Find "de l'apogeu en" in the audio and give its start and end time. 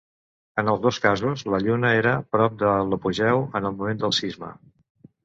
2.63-3.69